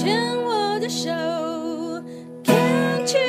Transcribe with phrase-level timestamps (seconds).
[0.00, 1.10] 牵我的手
[2.42, 3.20] ，Can't choose。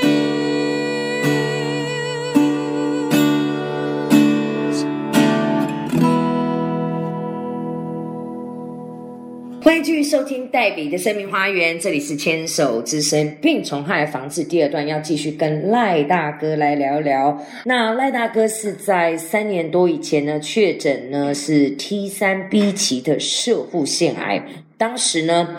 [9.61, 17.37] 欢迎继续收听黛比的生命花园，这里是牵手之声病虫害防治第二段，要继续跟赖大哥来聊聊。
[17.65, 24.41] 那赖大哥是在三年多以前呢，确诊呢是 T 三 B 期的射护腺癌，
[24.77, 25.57] 当时呢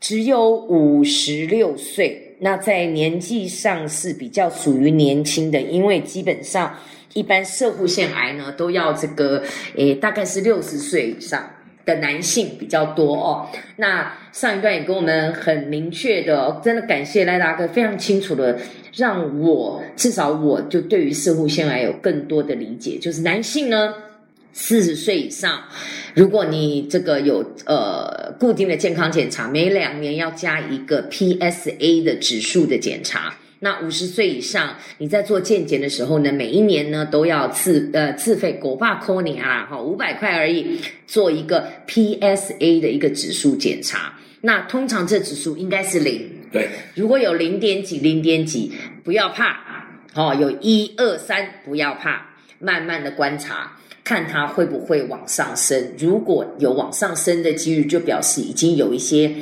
[0.00, 6.74] 只有五十六岁，那在年纪上是比较属于年轻的，因为基本上
[7.14, 9.42] 一般射护腺癌呢都要这个
[9.76, 11.48] 诶大概是六十岁以上。
[11.86, 13.48] 的男性比较多哦。
[13.76, 18.58] 那上一段也跟我们很明确的、真的感谢赖大哥，非常清楚的
[18.94, 23.94] 让我至少我就对于射护腺癌有更多的理解，就是男性呢。
[24.52, 25.62] 四十岁以上，
[26.12, 28.09] 如果你这个有呃
[28.40, 33.34] 固定的健康检查，每两年要加一个 PSA 的指数的检查。
[33.58, 44.14] 那五十岁以上，你在做健检的时候呢，每一年呢都要自呃自费狗爸扣你啊，哈五百块而已，做一个 PSA 的一个指数检查。
[44.40, 48.72] 那通常这指数应该是零，对，如果有零点几、零点几，
[49.04, 52.26] 不要怕，哦，有一二三，不要怕，
[52.58, 53.76] 慢慢的观察，
[54.10, 55.92] 看它会不会往上升。
[55.96, 59.32] 如果有往上升的几率，就表示已经有一些，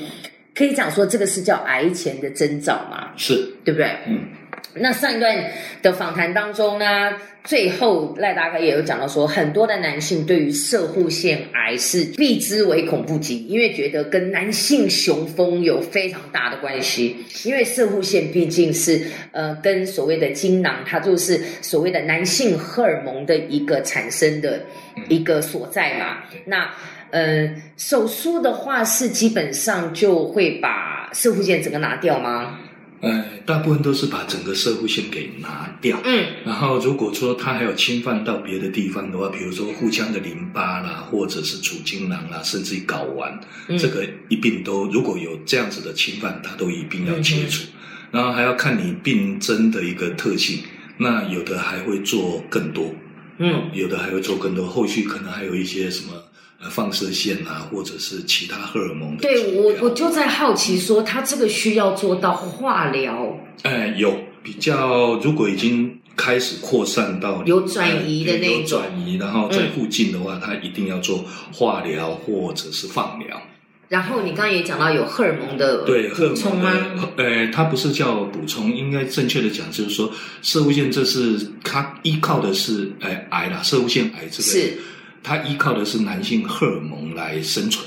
[0.55, 3.87] 可以讲说这个是叫癌前的征兆嘛，是，对不对？
[4.07, 4.29] 嗯，
[4.75, 5.37] 那上一段
[5.83, 17.17] 的访谈当中呢，最后赖大哥也有讲到说，很多的男性对于射护腺癌是避之唯恐不及，因为觉得跟男性雄风有非常大的关系。
[17.45, 24.61] 因为射护腺毕竟是呃跟所谓的精囊，它就是所谓的男性荷尔蒙的一个产生的
[25.09, 26.19] 一个所在嘛。
[26.45, 26.71] 那
[27.11, 32.61] 呃手术的话是基本上就会把射护腺整个拿掉吗？
[33.01, 36.01] 呃，大部分都是把整个社会性给拿掉。
[36.05, 43.39] 嗯然后，如果说它还有侵犯到别的地方的话，比如说腹腔的淋巴啦，或者是储精囊啦，甚至于睾丸，
[43.69, 47.65] 嗯这个一并都如果有这样子的侵犯，它都一并要切除。
[47.65, 47.73] 嗯
[48.11, 50.61] 然后还要看你病征的一个特性，
[50.97, 52.95] 那有的还会做更多，
[53.39, 56.13] 嗯有的还会做更多，后续可能还有一些什么
[56.61, 59.55] 呃放射线啊，或者是其他荷尔蒙的对。
[59.55, 73.41] 我我就在好奇说，他这个需要做到化疗，哎，有比较，如果已经开始扩散到有转移的那种转移，然后在附近的话，它一定要做化疗或者是放疗。
[73.89, 77.09] 然后你刚刚也讲到有荷尔蒙的对，荷尔补充蒙吗？
[77.17, 80.13] 呃，它不是叫补充，应该正确的讲就是说，
[80.43, 84.75] 射物腺这是它依靠的是，呃，癌啦，射物腺癌这个是
[85.23, 87.87] 它依靠的是男性荷尔蒙来生存。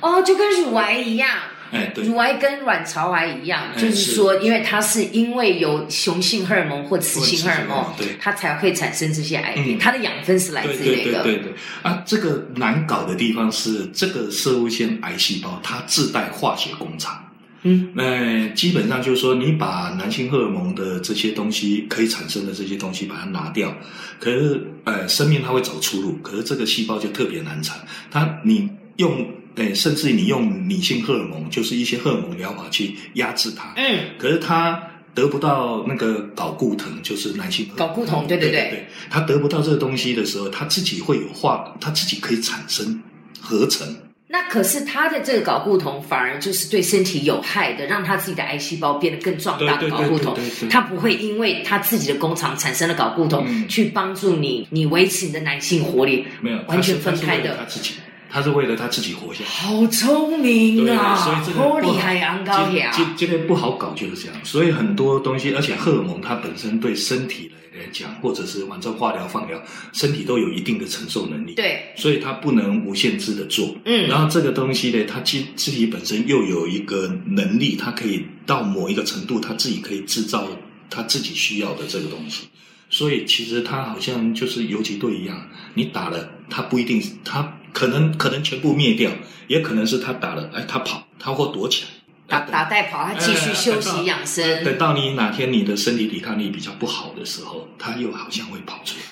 [0.00, 1.30] 哦，就跟乳癌一样，
[1.70, 4.12] 哎，对，乳癌跟卵巢癌一样，哎就是是。
[4.12, 9.78] 说，因为它是因为有雄性荷尔蒙或雌性荷尔蒙对，它才会产生这些癌变，嗯。
[9.78, 17.24] 它的养分是来对自那个，对对对对啊，这个难搞的地方是这个射物腺癌细胞它自带化学工厂。
[17.62, 17.92] 嗯。
[17.94, 23.72] 那基本上就是说，你把男性荷尔蒙的这些东西可以产生的这些东西把它拿掉，
[24.18, 27.76] 可是呃，生命它会找出路，可是这个细胞就特别难产。
[28.10, 34.80] 它你用呃，甚至你用女性荷尔蒙，就是一些荷尔蒙疗法去压制它，嗯，可是它
[35.14, 43.02] 得不到那个睾固酮，就是男性睾固酮对对对对对，它得不到这个东西的时候，它自己会有化，它自己可以产生
[43.40, 43.86] 合成。
[44.32, 50.38] 那可是它的这个睾固酮反而就是对身体有害的，让它自己的癌细胞变得更壮大睾固酮
[50.70, 57.94] 它不会因为它自己的工厂产生了睾固酮，嗯去帮助你你维持你的男性活力，没有，完全分开的它自己，
[58.30, 59.50] 他是为了他自己活下来。
[59.50, 61.16] 好聪明，啊！
[61.16, 62.92] 所以这个好不好厉害，昂高这呀！
[62.96, 64.36] 这这个不好搞，就是这样。
[64.44, 69.60] 所以很多东西，而且荷尔蒙它本身对身体来来讲，或者是反正化疗、放疗，
[69.92, 73.74] 身体都有一定的承受能力。，对，所以它不能无限制的做。
[73.84, 80.46] 嗯然后这个东西呢，它自自己本身又有一个能力，它可以到某一个程度，它自己可以制造
[80.90, 82.48] 它自己需要的这个东西。
[82.90, 89.10] 所以其实它好像就是游击队一样，你打了，它不一定，它可能可能全部灭掉，
[89.48, 91.90] 也可能是他打了，哎，他跑，他或躲起来。
[92.26, 94.62] 打打带跑，他继续休息养生。
[94.62, 99.02] 等到你哪天你的身体抵抗力比较不好的时候，他又好像会跑出来。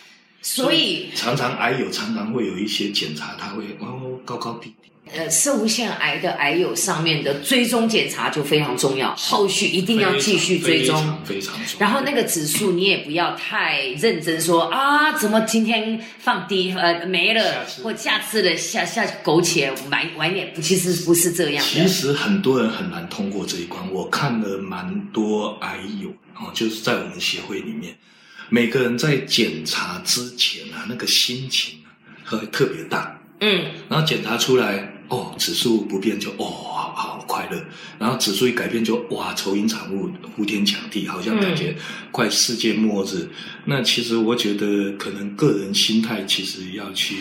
[0.40, 10.96] 所以常常癌友常常会有一些检查，他会哦高高低低，呃，射物腺癌的癌友上面的追踪检查就非常重要，后续一定要继续追踪。
[10.96, 11.80] 非常非常重要。
[11.80, 21.86] 然后那个指数你也不要太认真说啊，怎么今天放低呃没了下，或下次的下下苟且晚晚一点，其实不是这样其。
[21.88, 23.82] 实很多人很难通过这一关。
[23.92, 27.96] 我看了蛮多癌友哦，就是在我们协会里面，
[28.48, 31.88] 每个人在检查之前啊，那个心情啊
[32.24, 33.18] 会特别大。
[33.40, 37.64] 嗯，然后检查出来，哦，指数不变就哦，好好快乐。
[37.98, 41.74] 然后指数一改变就哇，愁云惨雾，呼天抢地，好像感觉
[42.10, 43.28] 快世界末日。
[43.64, 47.16] 那其实我觉得，可能个人心态其实要去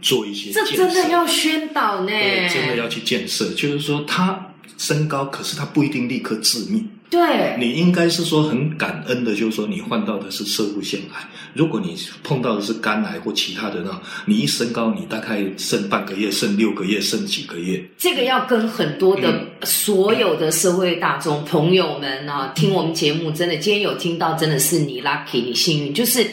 [0.00, 0.86] 做一些这建设。
[0.86, 6.88] 真的要宣导呢，对，真的要去建设，就是说他升高，可是他不一定立刻致命。
[7.10, 11.28] 对你应该是说很感恩的，就是说你患到的是射物腺癌。
[11.54, 17.84] 如果你碰到的是肝癌或其他的呢，你一升高，你大概剩半个月、剩六个月、剩几个月。
[17.98, 26.26] 这个要跟很多的所有的社会大众朋友们啊，听我们节目，真的今天有听到，真的是你 lucky，你幸运，就是。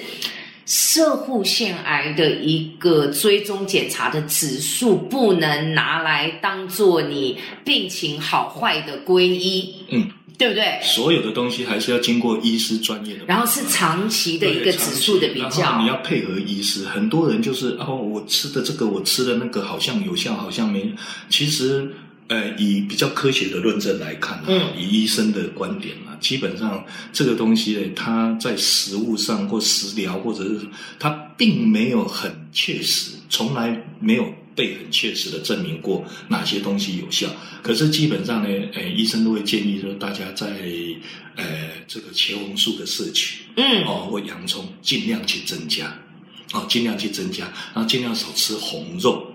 [0.69, 10.79] 射护腺癌的一个追踪检查的指数，不能拿来当做你病情好坏的归一，嗯，对不对？
[10.83, 16.85] 所有的东西还是要经过医师专业的，然后是长期的一个指数的比然较，你要配合医师。
[16.85, 20.93] 很多人就是哦，我吃的这个，我吃的那个好像有效，好像没。
[21.27, 21.91] 其实，
[22.27, 30.59] 呃，以比较科学的论证来看、啊，嗯以医生的观点啊，基本上这个东西呢，它在食物上或食疗，或者是
[30.99, 34.25] 它并没有很确实，从来没有。
[34.57, 37.29] 被很确实的证明过哪些东西有效，
[37.61, 40.47] 可是基本上呢，呃，医生都会建议说，大家在
[41.35, 41.45] 呃
[41.87, 45.95] 这个茄红素的摄取，嗯，哦，或洋葱尽量去增加，
[46.53, 47.45] 哦，尽量去增加，
[47.75, 49.26] 然后尽量少吃红肉。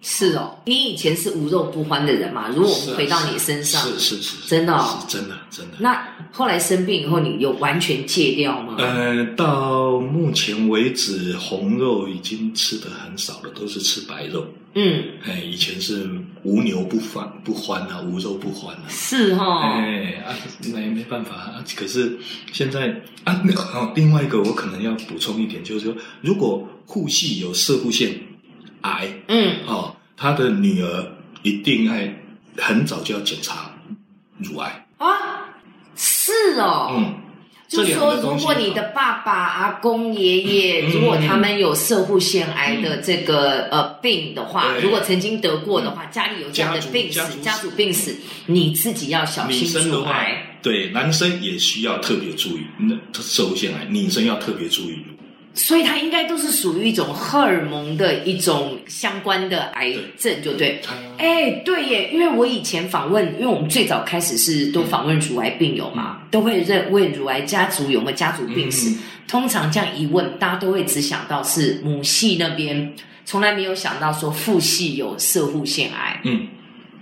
[0.00, 0.56] 是哦。
[0.64, 2.48] 你以前是无肉不欢的人嘛？
[2.48, 5.76] 如果我们回到你身上，是是是，真的哦是真的真的。
[5.78, 8.76] 那后来生病以后，你有完全戒掉吗？
[8.78, 14.46] 呃，到目前为止，红肉已经吃的很少了，都是吃白肉。
[14.74, 16.08] 嗯，哎，以前是
[16.44, 18.84] 无牛不欢不欢啊，无肉不欢啊。
[18.88, 19.60] 是哦。
[19.62, 20.36] 哎啊，
[20.72, 21.64] 那也没办法啊。
[21.74, 22.16] 可是
[22.52, 23.42] 现在啊，
[23.96, 28.12] 另外一个我可能要补充一点，就是说，如果护系有射护腺
[28.88, 31.12] 癌嗯，哦，他的女儿
[31.42, 32.12] 一定爱
[32.56, 33.70] 很早就要检查
[34.38, 34.86] 乳癌。
[34.98, 35.08] 啊，
[35.96, 36.92] 是哦。
[36.96, 37.14] 嗯，
[37.68, 55.04] 就是说，如果你的爸爸、阿公、爷爷，嗯如果他们有射护腺癌的这个呃病的话，如果曾经得过的话，家里有这样的病史家、族病史，你自己要小心的话乳癌。，对男生也需要特别注意，那射护腺癌，女生要特别注意。
[55.58, 60.80] 所以它应该都是属于一种荷尔蒙的一种相关的癌症，就对。
[60.82, 68.90] 它哎，对耶，因为我以前访问，因为我们最早开始是都访问乳癌病友嘛，都会认问乳癌家族有没有家族病史。
[68.90, 72.94] 嗯通常这样一问，大家都会只想到是母系那边，
[73.26, 76.18] 从来没有想到说父系有射护腺癌。
[76.24, 76.48] 嗯，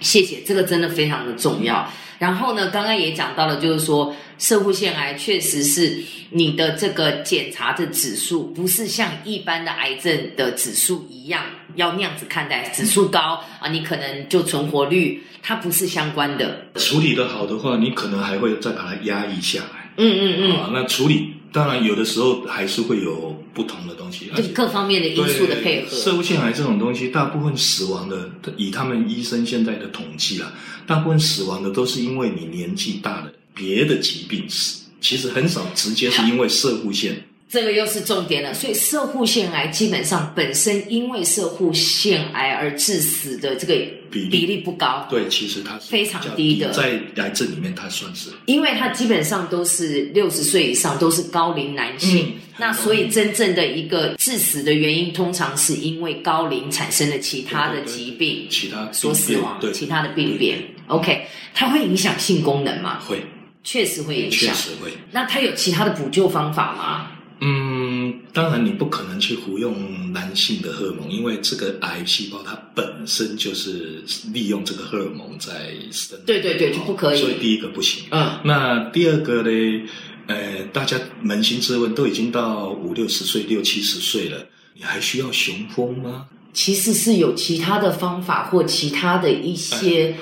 [0.00, 1.90] 谢谢，这个真的非常的重要。
[2.18, 5.98] 然后呢，刚刚也讲到了，就是说射护腺癌确实是
[6.30, 11.42] 你的这个检查的指数，不是像一般的癌症的指数一样
[11.74, 16.66] 要那样子看待，指数高啊，你可能就存活率，它不是相关的。
[16.76, 19.92] 处理的好的话，你可能还会再把它压抑下来。
[19.98, 25.96] 嗯嗯嗯，啊，那处理当然有的时候还是会有不同的东西，而且就各方面的因素的配合。
[25.96, 30.52] 射物腺癌这种东西，大部分死亡的，以他们医生现在的统计啊，
[30.86, 37.26] 大部分死亡的都是因为你年纪大了，别的疾病死，其实很少直接是因为射物腺。
[37.56, 43.74] 这个又是重点了，所以射护腺癌基本上本身因为射护腺癌而致死的这个
[44.10, 52.26] 比例不高，对，其实它是非常低的在癌症里面它算是因为它基本上都是六十岁以上，都是高龄男性。
[52.26, 60.58] 嗯那所以真正的一个致死的原因，通常是因为高龄产生了其他的疾病其他所死亡，对，其他的病变。
[60.86, 62.98] OK，它会影响性功能吗？
[63.06, 63.22] 会，
[63.62, 64.54] 确实会影响。
[64.54, 64.90] 确实会。
[65.10, 67.10] 那它有其他的补救方法吗？
[67.40, 74.02] 嗯，当然你不可能去服用男性的荷尔蒙，因为这个癌细胞它本身就是
[74.32, 76.18] 利用这个荷尔蒙在生。
[76.24, 77.18] 对对对，就不可以。
[77.18, 78.04] 所以第一个不行。
[78.10, 79.88] 嗯，那第二个呢？
[80.28, 86.26] 呃，大家扪心自问，都已经到五六十岁、六七十岁了，你还需要雄风吗？
[86.52, 90.16] 其实是有其他的方法或其他的一些，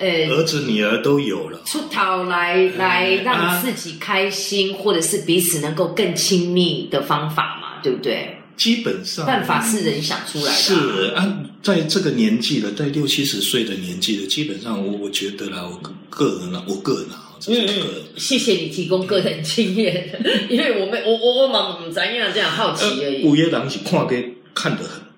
[0.00, 1.60] 呃，儿子、女儿都有了。
[1.64, 7.80] 出逃来来让自己开心，或者是彼此能够更亲密的方法嘛？
[7.82, 8.36] 对不对？
[8.56, 10.74] 基本上办法是人想出来的啊、是
[11.14, 17.84] 啊，在这个年纪了，在六七十岁的年纪了，基本上我我觉得啦，我个个人啦，我个人啊，嗯嗯，
[18.18, 20.10] 谢谢你提供个人经验，
[20.50, 23.24] 因为我们我我我忙唔咱样这样好奇而已。
[23.24, 25.09] 五月郎是看给看得很重，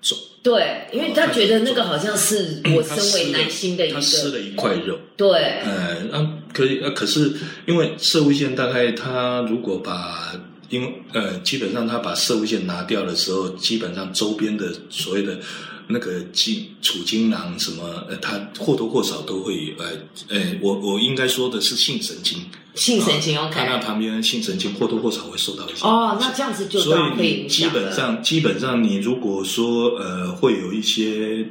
[0.43, 5.29] 对，因为他觉得那个好像是我身为男性的一他撕个，了一块肉，对，
[5.63, 7.31] 呃，啊，可以，呃，可是
[7.65, 10.33] 因为射物线大概他如果把，
[10.73, 15.39] 因为呃，基本上他把射物线拿掉的时候，基本上周边的所谓的
[15.87, 19.85] 那个精储精囊什么，呃，它或多或少都会，呃，
[20.29, 22.39] 呃，我我应该说的是性神经，
[22.73, 27.67] 性神经啊 OK 它那旁边的性神经或多或少会受到一些哦那这样子就所以你基。
[27.67, 31.45] 本上基本上你如果说呃会有一些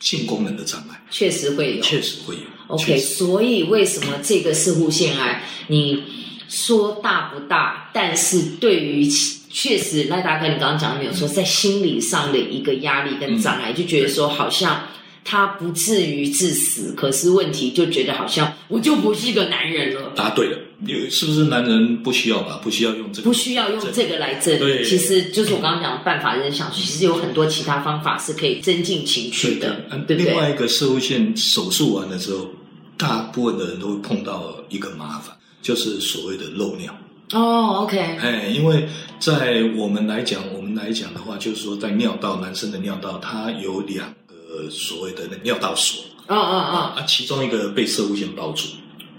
[0.00, 1.82] 性功能的障碍，确实会有。
[1.82, 2.42] 确实会有。
[2.68, 6.02] OK，所以为什么这个射护腺癌，你
[6.52, 14.82] 说大不大，但是对于其确实赖大哥你刚刚讲的没有说，在心理上的一个压力跟障碍，就觉得说好像
[15.24, 20.12] 他不至于致死，可是问题就觉得好像我就不是一个男人了。
[20.14, 22.60] 答对了，有是不是男人不需要吧？
[22.62, 30.32] 不需要用这个，不需要用这个来证对其实就是我刚刚讲的办法，人想，其实有很多其他方法是可以增进情趣的，嗯对不对？
[30.32, 32.50] 另外一个射物线手术完了之后，
[32.98, 36.94] 大部分的人都会碰到一个麻烦，就是所谓的漏尿。
[37.32, 38.86] 哦，OK，哎，因为
[39.18, 48.66] 在我们来讲，我们来讲的话，就是说在尿道，男生的尿道它有两个所谓的尿道锁啊啊啊，啊其中一个被射物线包住。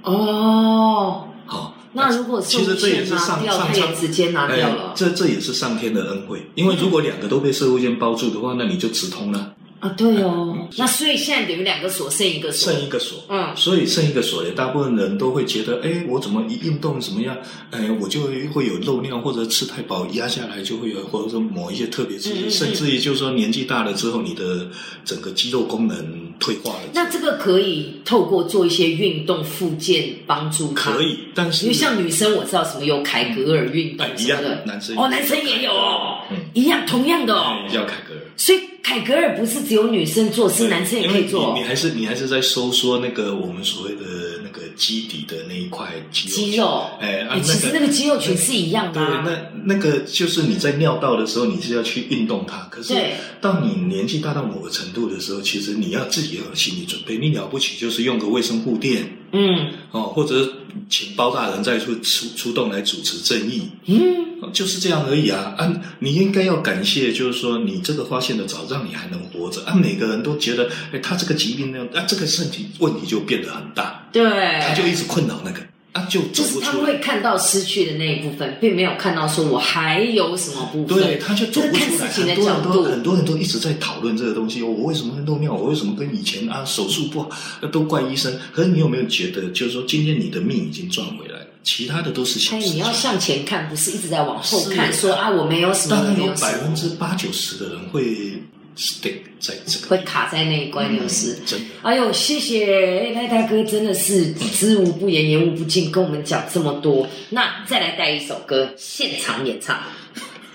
[0.03, 1.27] 哦，哦。
[1.45, 10.67] 好，那如果其实这也是上上苍直接拿掉哎了这这也是上天的恩惠，因为如果两个都被射物线包住的话，那你就直通了，啊，对哦。
[10.77, 13.23] 那所以现在等于两个锁剩一个锁，剩一个锁。
[13.27, 17.37] 嗯，所以剩一个锁也，大部分人都会觉得，哎，我怎么一运动怎么样，
[17.71, 18.21] 哎，我就
[18.53, 24.69] 会有漏尿，或者吃太饱压下来就会有，或者说某一些特别刺激，嗯嗯嗯甚至于就是说年纪大了之后，你的
[25.03, 26.79] 整个肌肉功能退化了。
[26.93, 30.93] 那这个可以透过做一些运动复健帮助他。
[30.93, 36.22] 可，以，但是因为像女生我知道什么有凯格尔运动哎一样的，男生哦，男生也有哦，嗯
[36.53, 37.65] 一样同样的哦。
[37.67, 38.21] 哎叫凯格尔。
[38.35, 46.35] 所以凯格尔不是只有女生做，是男生也可以做你你还是你还是在收缩那个我们所谓的那个基底的那一块肌肉。
[46.35, 46.89] 肌肉。
[46.99, 49.23] 哎，其实那个肌肉群是一样的对，啊。
[49.25, 52.67] 那那个就是你在尿道的时候，你是要去运动它。
[52.69, 57.17] 可是对到你年纪大到某个程度的时候，其实你要自己要有心理准备。
[57.17, 60.47] 你了不起就是用个卫生护垫嗯哦，或者
[60.89, 65.55] 请包大人再出出出动来主持正义，嗯，就是这样而已啊！
[65.57, 69.73] 啊，你应该要感谢，就是说你这个发现的早，让你还能活着啊！
[69.73, 74.23] 每个人都觉得，哎，他这个疾病呢，啊，这个身体问题就变得很大，对。
[74.67, 75.59] 他就一直困扰那个
[75.93, 76.93] 啊，就走就是他们不出来。
[76.93, 80.97] 会看到失去的那一部分，并没有看到说我还有什么部分。
[80.97, 82.07] 对，他就走不出来。
[82.07, 82.69] 很多角度。
[82.69, 84.63] 人都很多人都一直在讨论这个东西。
[84.63, 85.53] 我为什么会漏尿？
[85.53, 87.29] 我为什么跟以前啊手术不好？
[87.61, 88.33] 那都怪医生。
[88.51, 92.75] 可是你有没有觉得，就是说今天你的命已经赚回来了，其他的都是小哎，事情。
[92.75, 98.41] 你要向前看，不是一直在往后看，说啊我没有什么，大概有百分，之八九十的人会
[98.75, 101.35] stick 在这个会卡在那一关，有是。
[101.45, 101.65] 真的。
[101.81, 107.07] 哎呦，谢谢赖大哥，真的是知无不言，言无不尽，跟我们讲这么多。
[107.29, 109.81] 那再来带一首歌，现场演唱，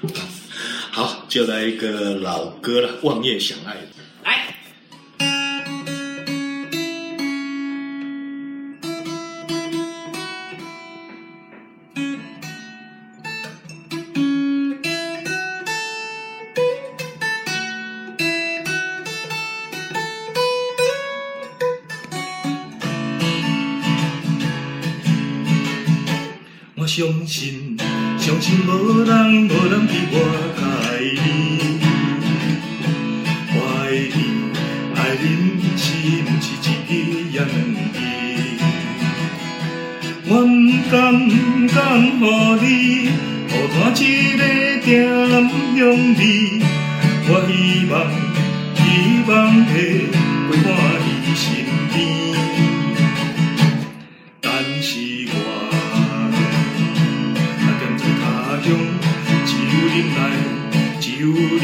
[0.90, 3.72] 好，就来一个老歌了，《望夜想爱》。
[26.98, 27.76] 相信，
[28.18, 30.14] 相信无人无人比我
[30.58, 31.78] 爱你。
[33.54, 33.86] 我爱
[34.16, 34.18] 你，
[34.96, 35.24] 爱你
[35.76, 35.86] 是
[36.24, 36.90] 毋是一支
[37.30, 37.46] 也两
[37.94, 37.96] 支？
[40.26, 40.50] 我毋
[40.90, 41.30] 甘毋
[41.68, 42.66] 甘，予你
[43.46, 44.02] 孤单一
[44.34, 44.42] 个
[44.84, 44.90] 定
[45.78, 45.80] 向
[46.18, 46.20] 你。
[47.28, 47.94] 我希望，
[48.74, 48.82] 希
[49.30, 49.30] 望
[49.66, 49.70] 陪
[50.50, 50.66] 陪伴
[51.06, 51.46] 你身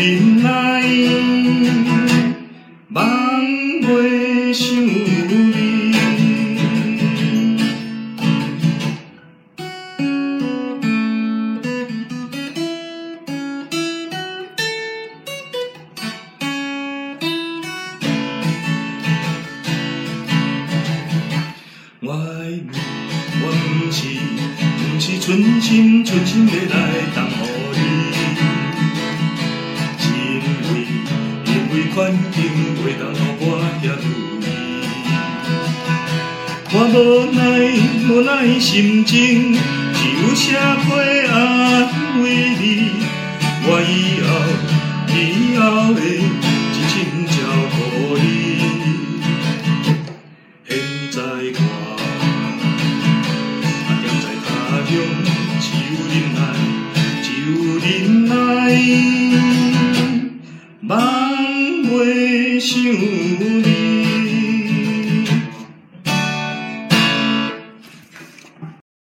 [0.04, 1.90] 忍耐，只有忍耐，
[2.90, 2.96] 望
[3.80, 4.92] 袂想你。
[22.02, 22.18] 我爱
[22.50, 22.76] 你，
[23.40, 23.98] 我毋是，
[24.84, 26.83] 毋是存心存心要来等候你。
[38.06, 40.90] 苦难心情，只有写批
[41.26, 41.88] 安
[42.22, 42.24] 慰
[42.60, 42.62] 你。
[43.66, 44.28] 我以后，
[45.08, 46.53] 以后的。